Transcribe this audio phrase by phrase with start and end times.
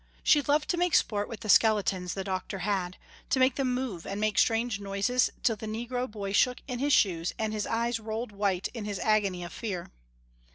[0.23, 2.97] She loved to make sport with the skeletons the doctor had,
[3.29, 6.91] to make them move and make strange noises till the negro boy shook in his
[6.91, 9.91] shoes and his eyes rolled white in his agony of fear.